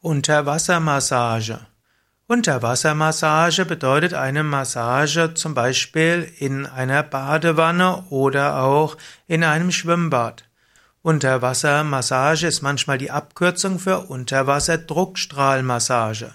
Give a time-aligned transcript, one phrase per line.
[0.00, 1.58] Unterwassermassage.
[2.28, 10.44] Unterwassermassage bedeutet eine Massage zum Beispiel in einer Badewanne oder auch in einem Schwimmbad.
[11.02, 16.32] Unterwassermassage ist manchmal die Abkürzung für Unterwasserdruckstrahlmassage.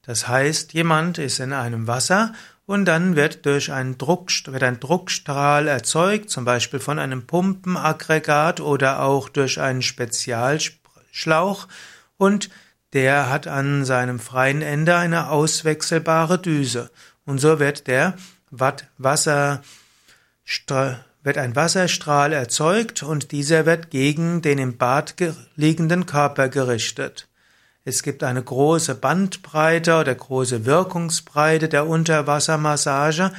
[0.00, 2.32] Das heißt, jemand ist in einem Wasser
[2.64, 8.60] und dann wird durch einen Druck, wird ein Druckstrahl erzeugt, zum Beispiel von einem Pumpenaggregat
[8.60, 11.68] oder auch durch einen Spezialschlauch
[12.16, 12.48] und
[12.92, 16.90] der hat an seinem freien Ende eine auswechselbare Düse.
[17.24, 18.14] Und so wird der
[18.50, 19.62] Wasser,
[21.22, 25.14] wird ein Wasserstrahl erzeugt und dieser wird gegen den im Bad
[25.56, 27.28] liegenden Körper gerichtet.
[27.84, 33.32] Es gibt eine große Bandbreite oder große Wirkungsbreite der Unterwassermassage.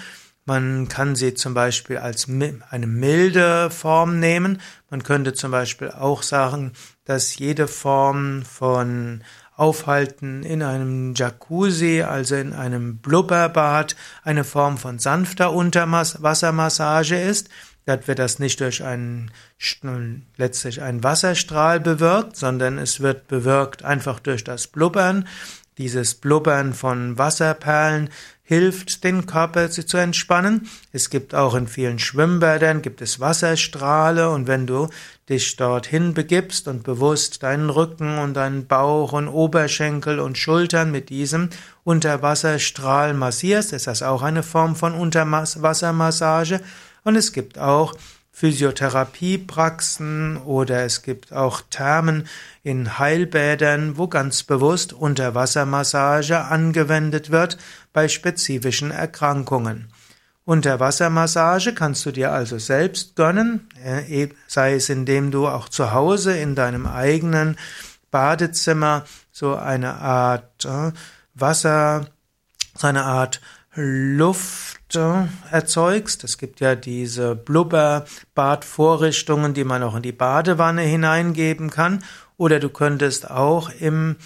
[0.46, 4.60] Man kann sie zum Beispiel als eine milde Form nehmen.
[4.90, 6.74] Man könnte zum Beispiel auch sagen,
[7.06, 9.24] dass jede Form von
[9.56, 17.50] Aufhalten in einem Jacuzzi, also in einem Blubberbad, eine Form von sanfter Unterwassermassage ist.
[17.86, 19.32] Dort wird das nicht durch einen,
[20.38, 25.28] letztlich einen Wasserstrahl bewirkt, sondern es wird bewirkt einfach durch das Blubbern.
[25.78, 28.10] Dieses Blubbern von Wasserperlen
[28.44, 30.70] hilft, den Körper zu entspannen.
[30.92, 34.90] Es gibt auch in vielen Schwimmbädern gibt es Wasserstrahle und wenn du
[35.30, 41.10] dich dorthin begibst und bewusst deinen Rücken und deinen Bauch und Oberschenkel und Schultern mit
[41.10, 41.50] diesem
[41.84, 46.60] Unterwasserstrahl massierst, ist das auch eine Form von Unterwassermassage
[47.04, 47.96] und es gibt auch
[48.36, 52.28] Physiotherapiepraxen oder es gibt auch Thermen
[52.64, 57.60] in Heilbädern, wo ganz bewusst Unterwassermassage angewendet wird
[57.94, 59.90] bei spezifischen Erkrankungen.
[60.46, 66.36] Unterwassermassage kannst du dir also selbst gönnen, äh, sei es indem du auch zu Hause
[66.36, 67.56] in deinem eigenen
[68.10, 70.92] Badezimmer so eine Art äh,
[71.36, 72.08] Wasser,
[72.76, 73.42] so eine Art
[73.76, 76.24] Luft äh, erzeugst.
[76.24, 82.04] Es gibt ja diese Blubberbadvorrichtungen, die man auch in die Badewanne hineingeben kann.
[82.38, 84.18] Oder du könntest auch im,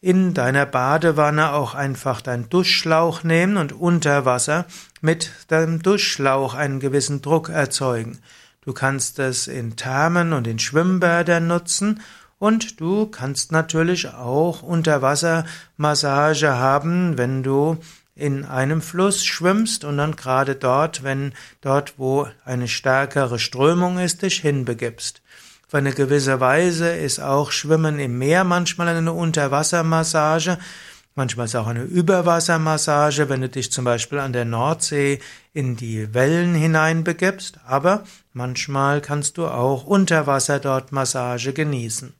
[0.00, 4.66] in deiner Badewanne auch einfach deinen Duschschlauch nehmen und unter Wasser
[5.00, 8.20] mit deinem Duschschlauch einen gewissen Druck erzeugen.
[8.64, 12.00] Du kannst es in Thermen und in Schwimmbädern nutzen
[12.38, 17.78] und du kannst natürlich auch Unterwassermassage haben, wenn du
[18.14, 24.22] in einem Fluss schwimmst und dann gerade dort, wenn dort, wo eine stärkere Strömung ist,
[24.22, 25.22] dich hinbegibst.
[25.66, 30.58] Auf eine gewisse Weise ist auch Schwimmen im Meer manchmal eine Unterwassermassage.
[31.14, 35.18] Manchmal ist auch eine Überwassermassage, wenn du dich zum Beispiel an der Nordsee
[35.54, 37.60] in die Wellen hineinbegibst.
[37.66, 42.14] Aber manchmal kannst du auch unter Wasser dort Massage genießen.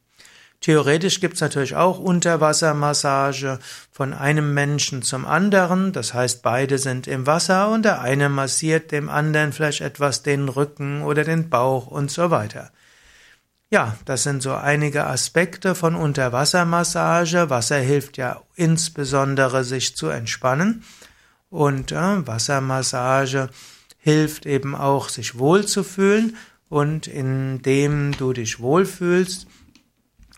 [0.63, 3.59] Theoretisch gibt's natürlich auch Unterwassermassage
[3.91, 5.93] von einem Menschen zum anderen.
[5.93, 10.49] Das heißt, beide sind im Wasser und der eine massiert dem anderen vielleicht etwas den
[10.49, 12.71] Rücken oder den Bauch und so weiter.
[13.71, 17.51] Ja, das sind so einige Aspekte von Unterwassermassage.
[17.51, 20.85] Wasser hilft ja insbesondere, sich zu entspannen.
[21.51, 23.49] Und äh, Wassermassage
[23.99, 26.37] hilft eben auch, sich wohlzufühlen.
[26.69, 29.47] Und indem du dich wohlfühlst,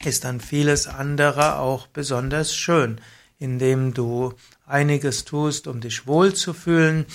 [0.07, 3.01] ist dann vieles andere auch besonders schön,
[3.39, 4.33] indem du
[4.67, 7.07] einiges tust, um dich wohlzufühlen,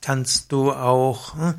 [0.00, 1.54] kannst du auch hm,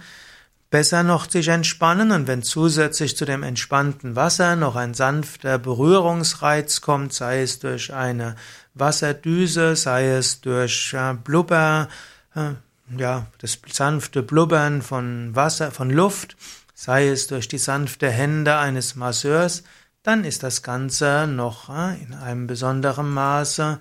[0.69, 6.81] besser noch dich entspannen und wenn zusätzlich zu dem entspannten Wasser noch ein sanfter Berührungsreiz
[6.81, 8.35] kommt, sei es durch eine
[8.75, 11.89] Wasserdüse, sei es durch Blubber,
[12.35, 12.51] äh,
[12.97, 16.35] ja, das sanfte Blubbern von Wasser, von Luft,
[16.73, 19.63] sei es durch die sanfte Hände eines Masseurs,
[20.03, 23.79] dann ist das Ganze noch äh, in einem besonderen Maße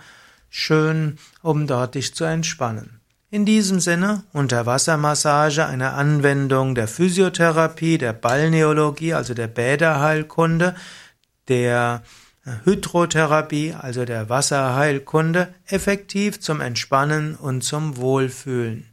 [0.48, 3.00] schön, um dort dich zu entspannen.
[3.30, 10.74] In diesem Sinne, Unterwassermassage eine Anwendung der Physiotherapie, der Balneologie, also der Bäderheilkunde,
[11.48, 12.02] der
[12.64, 18.86] Hydrotherapie, also der Wasserheilkunde, effektiv zum Entspannen und zum Wohlfühlen.